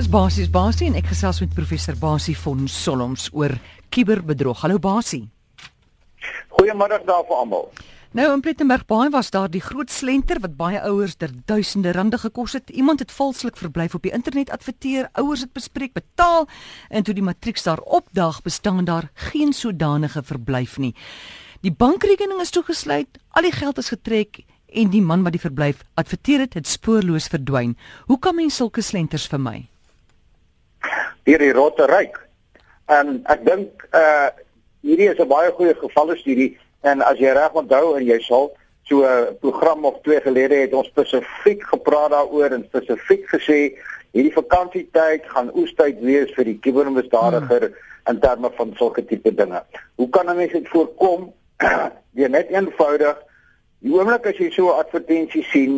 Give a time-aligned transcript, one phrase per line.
[0.00, 3.52] Dis basies Basie en ek gesels met professor Basie von Solms oor
[3.92, 4.62] kuberbedrog.
[4.62, 5.26] Hallo Basie.
[6.56, 7.66] Goeiemôre daar vir almal.
[8.16, 12.16] Nou in Plettenberg Baai was daar die groot slenter wat baie ouers ter duisende rande
[12.22, 12.72] gekos het.
[12.72, 16.48] Iemand het valslik verblyf op die internet adverteer, ouers het bespreek, betaal
[16.88, 20.94] en toe die matrieks daar opdag, bestaan daar geen sodanige verblyf nie.
[21.60, 25.84] Die bankrekening is toegesluit, al die geld is getrek en die man wat die verblyf
[26.00, 27.76] adverteer het, het spoorloos verdwyn.
[28.08, 29.68] Hoe kan mens sulke slenters vermy?
[31.28, 32.16] Deur die rotte ryk.
[32.86, 34.30] En ek dink uh
[34.80, 38.52] hierdie is 'n baie goeie gevalle studie en as jy reg onthou en jy sal
[38.88, 43.76] so 'n program of twee gelede het ons spesifiek gepraat daaroor en spesifiek gesê
[44.12, 47.76] hierdie vakansietyd gaan oestyd wees vir die kubermisdadiger hmm.
[48.10, 49.62] in terme van sulke tipe dinge.
[49.96, 51.32] Hoe kan 'n mens dit voorkom?
[52.20, 53.16] Jy net eenvoudig
[53.80, 55.76] Die oomblik as jy so 'n advertensie sien,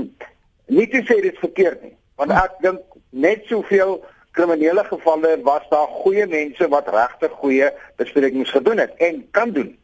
[0.66, 2.80] nie te sê dit is verkeerd nie, want ek dink
[3.10, 4.00] net soveel
[4.32, 9.76] kriminele gevalle was daar goeie mense wat regtig goeie besprekings gedoen het en kan doen.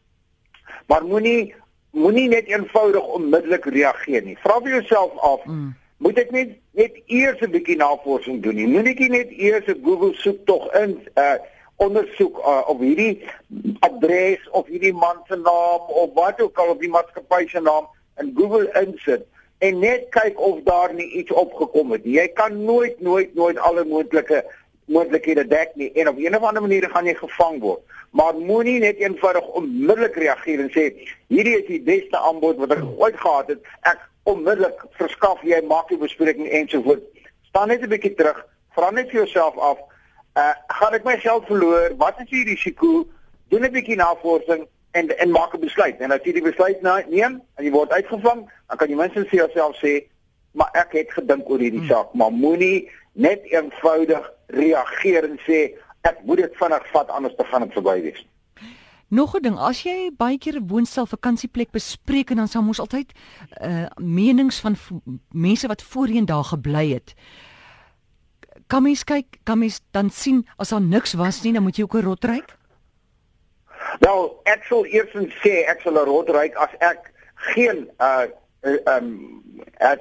[0.87, 1.55] Maar moenie
[1.91, 4.39] moenie net eenvoudig onmiddellik reageer nie.
[4.45, 5.71] Vra vir jouself af, mm.
[6.05, 8.69] moet ek net net eers 'n bietjie navorsing doen nie?
[8.69, 11.39] Moet ek net eers 'n Google soek tog in uh
[11.79, 13.23] ondersoek uh, op hierdie
[13.87, 17.87] adres of hierdie man se naam of wat ook al op die maatskappy se naam
[18.19, 19.27] in Google insit
[19.59, 22.05] en net kyk of daar nie iets opgekom het.
[22.05, 24.45] Jy kan nooit nooit nooit alle moontlike
[24.89, 27.81] moontlikhede dek nie en op 'n of ander manier gaan jy gevang word.
[28.11, 30.85] Maar moenie net eenvoudig onmiddellik reageer en sê
[31.27, 33.61] hierdie is die beste aanbod wat ek ooit gehad het.
[33.81, 37.05] Ek onmiddellik verskaf jy maak die bespreking ensovoorts.
[37.49, 39.79] Staan net 'n bietjie terug, vra net vir jouself af,
[40.37, 41.97] uh, gaan ek my geld verloor?
[41.97, 43.07] Wat is die risiko?
[43.49, 44.67] Doen 'n bietjie navorsing
[44.99, 46.01] en en maak 'n besluit.
[46.01, 49.39] En as jy die besluit neem en jy word uitgevang, dan kan jy minstens vir
[49.39, 49.93] jouself sê,
[50.53, 51.89] maar ek het gedink oor hierdie hmm.
[51.89, 57.45] saak, maar moenie net eenvoudig reageer en sê ek moet dit vinnig vat anders te
[57.45, 58.27] gaan dit verby wees.
[59.09, 62.81] Nog 'n ding, as jy baie keer 'n woonstel vakansieplek bespreek en dan sal mos
[62.81, 63.13] altyd
[63.61, 64.77] uh menings van
[65.31, 67.15] mense wat voorheen daar gebly het.
[68.67, 71.83] Kan mens kyk, kan mens dan sien as daar niks was nie, dan moet jy
[71.83, 72.58] ook 'n rot ryk?
[73.99, 77.11] Wel, ek sou eers sê ek sal 'n rot ryk as ek
[77.55, 78.27] geen uh
[78.63, 79.43] ehm uh, um,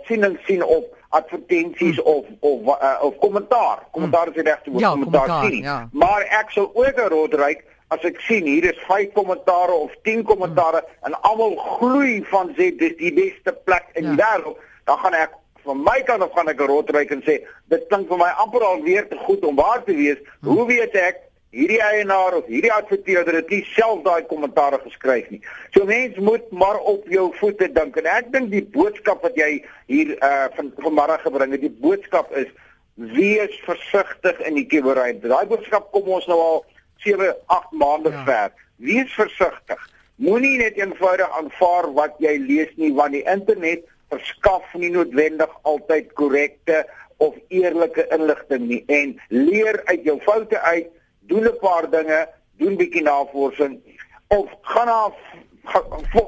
[0.05, 2.13] sien en sien op advertensies hmm.
[2.13, 3.87] of of uh, of kommentaar.
[3.91, 5.61] Kommentaar is die regte woord, ja, kommentaar sien.
[5.63, 5.89] Ja.
[5.91, 9.91] Maar ek sal ook 'n rot ryk as ek sien hier is 5 kommentare of
[10.03, 11.05] 10 kommentare hmm.
[11.05, 14.09] en almal gloei van sê dis die beste plek in ja.
[14.09, 15.31] die wêreld, dan gaan ek
[15.63, 17.39] van my kant af gaan ek 'n rot ryk en sê
[17.71, 20.19] dit klink vir my amper al weer te goed om waar te wees.
[20.41, 20.49] Hmm.
[20.49, 25.41] Hoe weet ek hierdie eienaar of hierdie adverteerder het nie self daai kommentaar geskryf nie.
[25.75, 29.51] So mense moet maar op jou voete dink en ek dink die boodskap wat jy
[29.91, 32.49] hier uh van vanmôre gebring het, die boodskap is
[32.97, 35.13] wees versigtig in die kubery.
[35.21, 36.63] Daai boodskap kom ons nou al
[37.05, 38.23] 7, 8 maande ja.
[38.25, 38.55] ver.
[38.81, 39.83] Wees versigtig.
[40.17, 46.13] Moenie net eenvoudig aanvaar wat jy lees nie want die internet verskaf nie noodwendig altyd
[46.17, 46.83] korrekte
[47.23, 50.89] of eerlike inligting nie en leer uit jou foute uit
[51.27, 53.79] doen 'n paar dinge, doen bietjie navorsing
[54.27, 55.13] of gaan af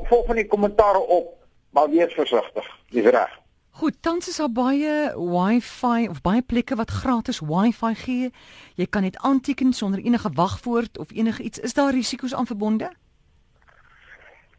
[0.08, 2.68] volg van die kommentare op, maar wees versigtig.
[2.90, 3.40] Dis reg.
[3.70, 8.32] Goed, tans is daar baie Wi-Fi of baie plekke wat gratis Wi-Fi gee.
[8.76, 11.60] Jy kan dit aanteken sonder enige wagwoord of enige iets.
[11.60, 12.92] Is daar risiko's aan verbonde?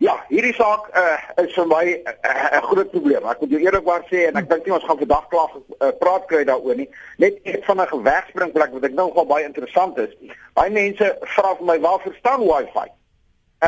[0.00, 3.25] Ja, hierdie saak uh, is vir my eh, 'n uh, groot probleem.
[3.28, 6.25] Ek moet jou eerlikwaar sê en ek dink nie ons gaan vandag klaar uh, praat
[6.31, 6.87] kry daaroor nie.
[7.21, 10.15] Net ek van 'n gewerksspringplek wat ek nou nogal baie interessant is.
[10.56, 12.89] Baie mense vra vir my waar verstaan Wi-Fi?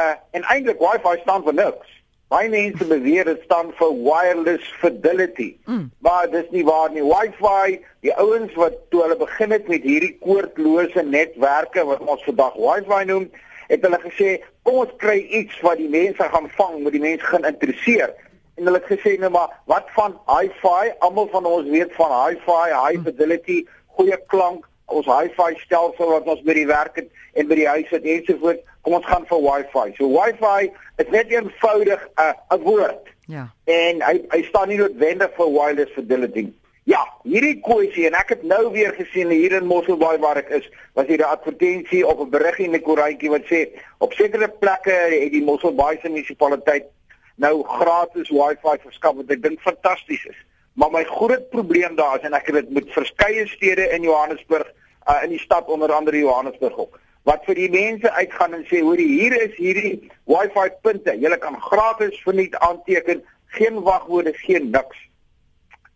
[0.00, 1.92] Uh en eintlik Wi-Fi staan vir niks.
[2.32, 5.52] Baie mense beweer dit staan vir wireless fidelity.
[5.68, 5.90] Mm.
[6.00, 7.04] Maar dis nie waar nie.
[7.04, 12.56] Wi-Fi, die ouens wat toe hulle begin het met hierdie koordlose netwerke wat ons vandag
[12.56, 13.28] Wi-Fi noem,
[13.72, 14.34] het hulle gesê
[14.66, 18.12] kom ons kry iets wat die mense gaan vang, wat die mense gaan interesseer.
[18.60, 20.92] En hulle het gesê nou maar wat van hi-fi?
[21.00, 23.62] Almal van ons weet van hi-fi, high fidelity,
[23.96, 27.08] goeie klank, ons hi-fi stelsel wat ons by die werk het
[27.40, 28.64] en by die huis het ensovoorts.
[28.82, 29.92] Kom ons gaan vir Wi-Fi.
[29.96, 30.70] So Wi-Fi
[31.02, 33.06] is net eenvoudig 'n uh, 'n woord.
[33.26, 33.46] Ja.
[33.64, 36.52] En hy hy staan nie noodwendig vir wireless fidelity.
[36.92, 40.66] Ja, hierdie kwessie en ek het nou weer gesien hier in Mosselbaai waar ek is,
[40.98, 43.60] was hier 'n advertensie op 'n berig in 'n koerantjie wat sê
[43.98, 46.90] op sekere plekke het die Mosselbaai se munisipaliteit
[47.36, 50.36] nou gratis Wi-Fi verskaf wat ek dink fantasties is.
[50.74, 54.68] Maar my groot probleem daar is en ek het dit met verskeie stede in Johannesburg
[55.08, 58.82] uh, in die stad onder andere Johannesburg ook wat vir die mense uitgaan en sê
[58.82, 61.14] hoor hier is hierdie Wi-Fi punte.
[61.14, 64.98] Jy kan gratis verniet aanteken, geen wagwoorde, geen niks.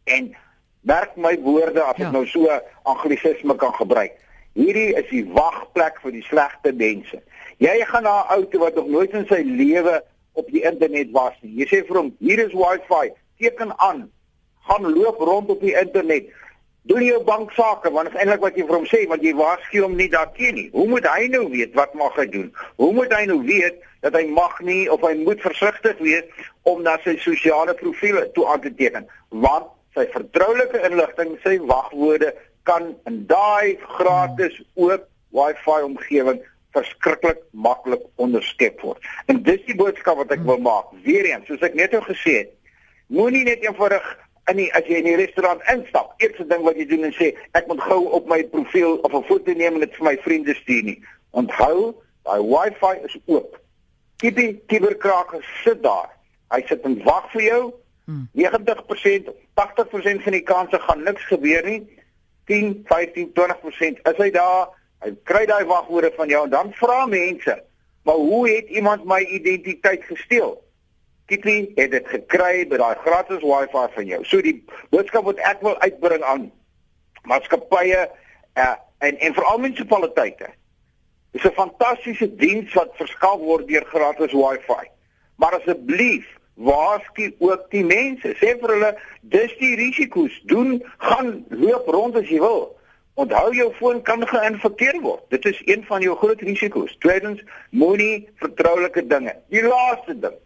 [0.04, 0.36] En
[0.86, 2.06] Merk my woorde as Ja.
[2.06, 2.46] ek nou so
[2.86, 4.12] anglisisme kan gebruik.
[4.54, 7.18] Hierdie is die wagplek vir die slegte mense.
[7.58, 10.02] Jy gaan na 'n ou toe wat nog nooit in sy lewe
[10.34, 11.64] op die internet was nie.
[11.64, 14.10] Jy sê vir hom, hier is Wi-Fi, teken aan.
[14.68, 16.24] Gaan loop rond op die internet.
[16.82, 19.80] Doen jou banksaake, want dit is eintlik wat jy vir hom sê, want jy waarsku
[19.82, 20.68] hom nie daarteen nie.
[20.72, 22.54] Hoe moet hy nou weet wat mag hy doen?
[22.76, 26.24] Hoe moet hy nou weet dat hy mag nie of hy moet versigtig wees
[26.62, 29.06] om na sy sosiale profiele toe aan te teken?
[29.30, 29.66] Want
[29.96, 32.34] sy vertroulike inligting, sy wagwoorde
[32.68, 36.42] kan in daai gratis oop Wi-Fi omgewing
[36.76, 39.00] verskriklik maklik onderskep word.
[39.32, 40.92] En dis die boodskap wat ek wil maak.
[41.06, 42.54] Weereens, soos ek net nou gesê het,
[43.12, 44.04] moenie net eenvoudig
[44.50, 47.32] in die as jy in die restaurant instap, eerste ding wat jy doen en sê
[47.58, 50.54] ek moet gou op my profiel of 'n foto neem en dit vir my vriende
[50.54, 50.98] stuur nie.
[51.32, 51.94] Onthou,
[52.24, 53.58] daai Wi-Fi is oop.
[54.22, 56.10] Kiepie kiberkraker sit daar.
[56.54, 57.62] Hy sit en wag vir jou.
[58.06, 61.80] 90%, 80% van die kanse gaan niks gebeur nie.
[62.46, 64.68] 10, 15, 20% is hy daar.
[65.02, 67.62] Hy kry daai wagwoorde van jou en dan vra mense,
[68.02, 70.62] "Maar hoe het iemand my identiteit gesteel?"
[71.26, 74.24] Kitty het dit gekry by daai gratis Wi-Fi van jou.
[74.24, 76.52] So die boodskap wat ek wil uitbring aan
[77.22, 78.10] maatskappye
[78.54, 80.46] uh, en en veral munisipaliteite.
[81.30, 84.86] Dis 'n fantastiese diens wat verskaf word deur gratis Wi-Fi.
[85.36, 86.26] Maar asseblief
[86.56, 88.32] waarsku ook die mense.
[88.40, 88.92] Sê vir hulle,
[89.32, 90.34] dis die risiko's.
[90.50, 92.72] Doen gaan loop rond as jy wil.
[93.16, 95.24] Onthou jou foon kan geïnfekteer word.
[95.32, 96.96] Dit is een van jou groot risiko's.
[97.04, 99.36] Tweedens, moenie vertroulike dinge.
[99.52, 100.36] Die laaste ding,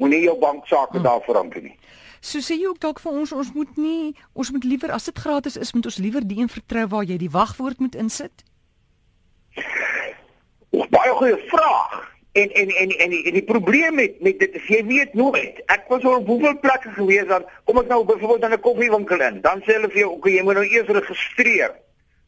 [0.00, 1.78] moenie jou banksaake daarvoor aan doen nie.
[2.24, 5.18] So sê jy ook dalk vir ons ons moet nie ons moet liewer as dit
[5.20, 8.44] gratis is moet ons liewer die een vertrou waar jy die wagwoord moet insit.
[10.72, 12.13] Dis baie goeie vraag.
[12.34, 15.60] En en en en die, en die probleem met met dit is jy weet nooit.
[15.70, 19.20] Ek was al op hoeveel plekke gewees dan kom ek nou byvoorbeeld in 'n koffiewinkel
[19.22, 19.40] in.
[19.40, 21.70] Dan sê hulle vir jou, "Oké, jy moet nou eers registreer."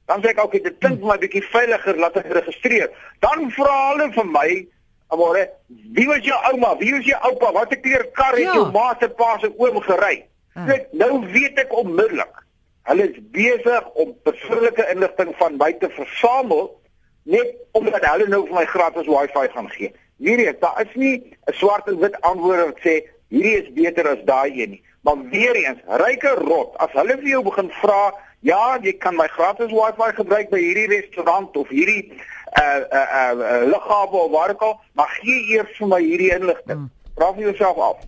[0.06, 3.90] Dan sê ek, "Oké, dit klink vir my bietjie veiliger laat ek registreer." Dan vra
[3.90, 4.66] hulle vir my,
[5.08, 5.50] "Amore,
[5.92, 6.76] wie was jou ouma?
[6.78, 7.52] Wie was jou oupa?
[7.52, 8.54] Watter kleur kar het Ja.
[8.54, 10.24] jou ma se pa se oom gery?"
[10.54, 10.66] Ah.
[10.66, 12.44] Net nou weet ek onmiddellik.
[12.82, 16.80] Hulle is besig om persoonlike inligting van my te versamel
[17.26, 19.92] net omdat hulle nou vir my gratis wifi gaan gee.
[20.22, 22.94] Hierdie, daar is nie 'n swart en wit antwoord wat sê
[23.28, 24.82] hierdie is beter as daai een nie.
[25.02, 29.26] Maar weer eens, ryke rot, as hulle vir jou begin vra, ja, jy kan my
[29.28, 32.12] gratis wifi gebruik by hierdie restaurant of hierdie
[32.58, 36.32] uh uh uh, uh lughawe of waar ook al, maar gee eers vir my hierdie
[36.34, 36.78] inligting.
[36.78, 36.90] Mm.
[37.14, 37.98] Vra vir jouself af.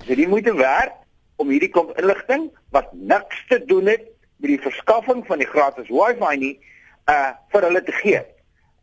[0.00, 0.94] Is dit die moeite werd
[1.36, 4.06] om hierdie klomp inligting wat niks te doen het
[4.38, 6.54] met die verskaffing van die gratis wifi nie
[7.10, 8.22] uh vir hulle te gee?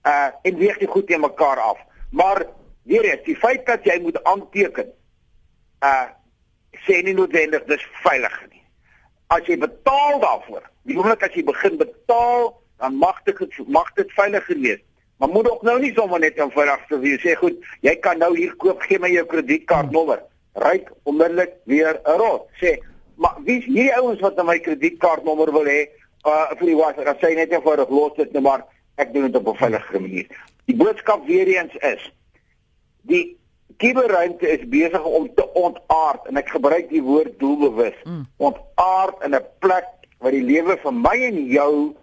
[0.05, 1.79] Uh en weeg dit goed teen mekaar af.
[2.11, 2.45] Maar
[2.83, 4.91] weer eens, die feit dat jy moet aanteken
[5.83, 6.05] uh
[6.85, 8.61] sê nie noodwendig dis veilig nie.
[9.33, 14.11] As jy betaal daarvoor, die oomblik as jy begin betaal, dan mag dit mag dit
[14.17, 14.83] veiliger wees.
[15.17, 18.33] Maar moet ook nou nie sommer net eenvoudig sê jy sê goed, jy kan nou
[18.35, 20.21] hier koop, gee my jou kredietkaartnommer.
[20.59, 22.49] Ryk onmiddellik weer 'n rot.
[22.61, 22.77] Sê,
[23.15, 25.87] maar wie is hierdie ouens wat my kredietkaartnommer wil hê
[26.27, 27.03] uh vir die wifi?
[27.03, 30.27] Dan sê net eenvoudig los dit net maar ek doen dit op 'n veilige manier.
[30.65, 32.11] Die boodskap weer eens is
[33.05, 33.37] die
[33.77, 37.97] kiberruimte is besig om te ontaard en ek gebruik die woord doelbewus.
[38.03, 38.25] Mm.
[38.37, 39.87] Ontaard in 'n plek
[40.19, 41.95] wat die lewe vir my en jou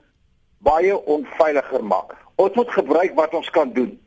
[0.62, 2.16] baie onveiliger maak.
[2.36, 3.98] Ons moet gebruik wat ons kan doen.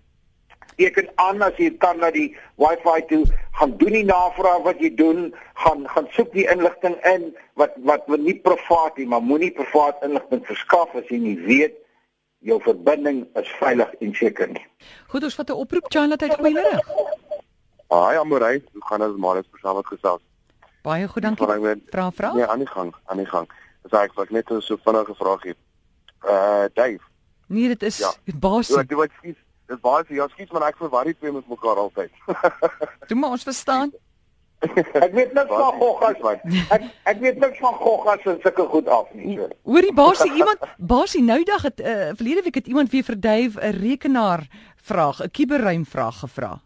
[0.75, 4.91] Teken aan as jy kan na die wifi toe, gaan doen die navraag wat jy
[4.95, 9.51] doen, gaan gaan soek die inligting in wat wat wat nie privaat nie, maar moenie
[9.51, 11.75] privaat inligting verskaf as jy nie weet
[12.45, 14.65] jou verbinding is veilig en seker nie.
[15.11, 16.79] Goed, ons vat 'n oproep Charlotte uit Goeiemôre.
[17.89, 20.21] Haai Amorey, hoe gaan dit Marius persoon wat gesels?
[20.83, 21.47] Baie goed, dankie.
[21.89, 22.33] Vra vra.
[22.33, 23.49] Nee, aan die gang, aan die gang.
[23.83, 25.55] Dis eigenlijk net so vinnige vraagie.
[26.25, 26.99] Uh Dave,
[27.47, 28.11] Nee, dit is Ja.
[28.61, 29.37] so ek doen wat skiet.
[29.67, 32.11] Dis baie vir jou skiet, maar ek verwar die twee met mekaar altyd.
[33.07, 33.91] Doen maar ons verstaan.
[35.05, 36.39] Ek weet niks van goggas man.
[36.69, 39.37] Ek ek weet niks van goggas en sulke goed af nie.
[39.37, 39.47] So.
[39.63, 43.59] Hoorie baasie iemand baasie nou dag het uh, verlede week het iemand weer vir Dave
[43.61, 46.61] 'n rekenaar vraag, 'n kuberruim vraag gevra.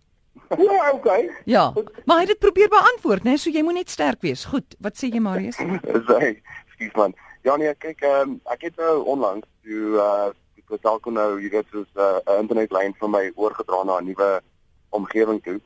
[0.58, 1.30] Ja, okay.
[1.46, 1.74] Ja,
[2.06, 3.38] maar hy het dit probeer beantwoord, né?
[3.38, 4.46] So jy moet net sterk wees.
[4.50, 5.58] Goed, wat sê jy Marius?
[6.24, 6.42] Hy.
[6.74, 7.14] Skiet man.
[7.46, 10.30] Ja nee, kyk, um, ek het nou onlangs toe uh
[10.70, 14.42] die Telco nou, jy weet, soos 'n uh, internetlyn van my oorgedra na 'n nuwe
[14.90, 15.60] omgewing toe.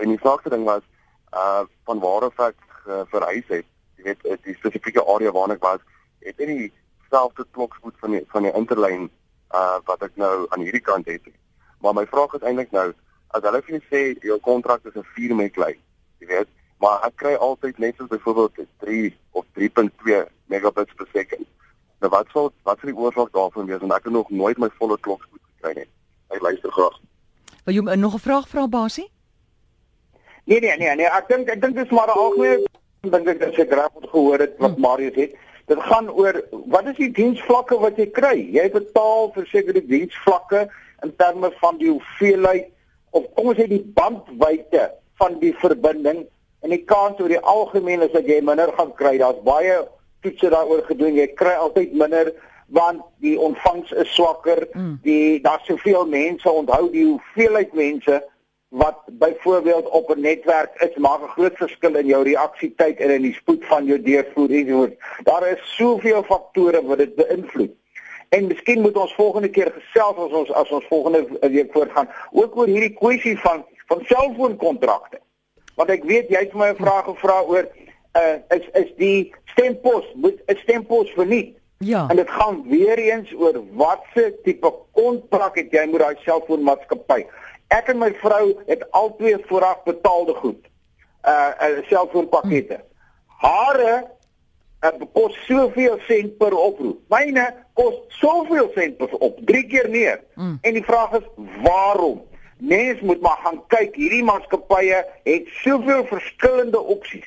[0.00, 0.82] En die vraagste ding was
[1.34, 3.66] uh van waar af ek uh, verhuis het.
[3.96, 5.80] Jy weet, uh, die spesifieke area waarna ek was,
[6.18, 9.10] het nie dieselfde klokspoed van die van die interlyn
[9.54, 11.24] uh wat ek nou aan hierdie kant het.
[11.26, 11.38] nie.
[11.80, 12.92] Maar my vraag is eintlik nou,
[13.36, 15.78] as hulle vir jou sê jou kontrak is 'n 4 met lyn,
[16.18, 16.48] jy weet,
[16.78, 21.46] maar ek kry altyd net soos byvoorbeeld 3 of 3.2 megabits per sekond.
[22.00, 24.68] Nou wat sal wat sal die oorsaak daarvan wees want ek het nog nooit my
[24.78, 25.88] volle klokspoed gekry nie.
[26.28, 27.00] Ek luister graag.
[27.64, 29.10] Wil jy nog 'n vraag vra Basie?
[30.44, 32.66] Nee nee nee nee, ek dink ek dink dit is maar 'n algemene
[33.10, 34.82] dink ek as ek reg gehoor het wat hmm.
[34.82, 35.34] Marius het.
[35.66, 36.38] Dit gaan oor
[36.70, 38.36] wat is die diensvlakke wat jy kry?
[38.54, 40.68] Jy betaal vir sekere diensvlakke
[41.02, 42.70] in terme van die hoeveelheid
[43.10, 46.24] of kom ons sê die bandwydte van die verbinding
[46.62, 49.18] en die kans oor die algemeen is dat jy minder gaan kry.
[49.18, 49.82] Daar's baie
[50.22, 51.18] toetse daaroor gedoen.
[51.18, 52.32] Jy kry altyd minder
[52.72, 54.64] want die ontvangs is swakker.
[54.72, 54.94] Mm.
[55.04, 58.22] Die daar's soveel mense, onthou die hoeveelheid mense
[58.72, 63.22] wat byvoorbeeld op 'n netwerk is maak 'n groot verskil in jou reaksietyd en in
[63.22, 64.96] die spoed van jou deurvoer ensovoorts.
[65.22, 67.70] Daar is soveel faktore wat dit beïnvloed.
[68.28, 72.56] En miskien moet ons volgende keer gesels as ons as ons volgende week voortgaan ook
[72.56, 75.20] oor hierdie kwessie van van selfoonkontrakte.
[75.74, 77.68] Want ek weet jy het my 'n vraag gevra oor
[78.16, 81.56] uh is is die stempos moet 'n stempos verniet.
[81.78, 82.08] Ja.
[82.08, 87.24] En dit gaan weer eens oor watse tipe kontrak het jy met daai selfoonmaatskappy?
[87.72, 90.66] Ek en my vrou het albei vooraf betaalde goed.
[91.24, 92.80] Uh, uh selfoonpakkette.
[93.42, 93.94] Hare
[94.84, 97.00] uh, kos soveel sent per oproep.
[97.12, 97.46] Myne
[97.78, 100.20] kos soveel sent per op, 3 keer meer.
[100.34, 100.58] Mm.
[100.60, 101.28] En die vraag is
[101.62, 102.20] waarom?
[102.62, 107.26] Mens moet maar gaan kyk, hierdie maatskappye het soveel verskillende opsies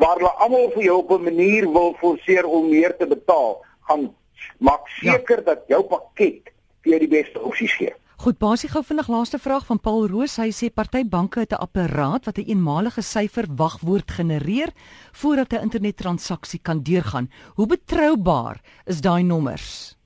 [0.00, 3.64] waar hulle almal vir jou op 'n manier wil forceer om meer te betaal.
[3.80, 4.14] Gaan
[4.58, 5.12] maak ja.
[5.12, 5.44] seker ja.
[5.44, 6.50] dat jou pakket
[6.82, 7.94] vir jou die beste opsies gee.
[8.22, 10.36] Goed, basie gou vinnig laaste vraag van Paul Roos.
[10.38, 14.70] Hy sê party banke het 'n apparaat wat 'n een eenmalige syfer wagwoord genereer
[15.12, 17.30] voordat 'n internettransaksie kan deurgaan.
[17.56, 19.96] Hoe betroubaar is daai nommers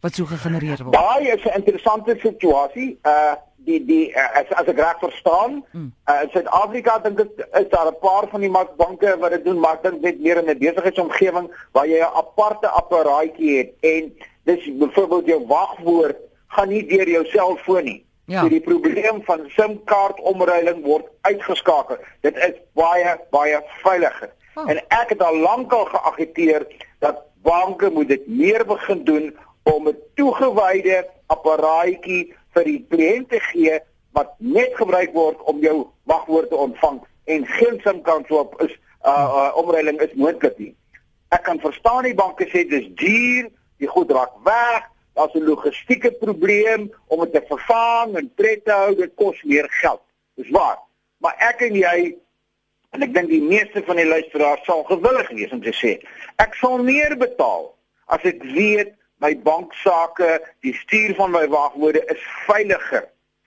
[0.00, 0.92] wat so gegenereer word?
[0.92, 2.98] Daai is 'n interessante situasie.
[3.02, 5.92] Uh die die uh, as as ek reg verstaan, hmm.
[6.08, 9.60] uh, in Suid-Afrika dink ek is daar 'n paar van die banke wat dit doen,
[9.60, 14.12] maar dink net meer in 'n besigheidsomgewing waar jy 'n aparte apparaatjie het en
[14.44, 18.00] dis byvoorbeeld jou wagwoord gaan nie deur jou selfoon nie.
[18.30, 18.44] Ja.
[18.48, 21.98] Die probleem van SIM-kaart omruiling word uitgeskakel.
[22.22, 24.30] Dit is baie baie veiliger.
[24.54, 24.68] Oh.
[24.70, 26.66] En ek het al lankal geagiteer
[27.02, 29.30] dat banke moet dit meer begin doen
[29.62, 33.80] om 'n toegewyde apparaatjie vir die kliënt te gee
[34.12, 38.72] wat net gebruik word om jou wagwoord te ontvang en geen SIM-kaart swap is
[39.06, 40.74] uh, uh omruiling is moontlik nie.
[41.30, 44.88] Ek kan verstaan die banke sê dis duur, die goed raak weg,
[45.20, 49.66] daar's 'n logistieke probleem om dit te vervang en pret te hou, dit kos meer
[49.68, 50.00] geld.
[50.34, 50.78] Dis waar.
[51.18, 52.16] Maar ek en jy
[52.90, 56.00] en ek dink die meeste van die luisteraars sal gewillig wees om te sê,
[56.36, 57.70] ek sal meer betaal
[58.06, 63.04] as ek weet my banksaake, die stuur van my wagwoorde is veiliger.